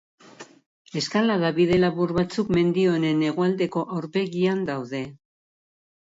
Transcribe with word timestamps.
Eskalada 0.99 1.49
bide 1.57 1.75
labur 1.81 2.13
batzuk, 2.17 2.49
mendi 2.57 2.85
honen 2.93 3.21
hegoaldeko 3.27 3.83
aurpegian 3.97 4.65
daude. 4.71 5.03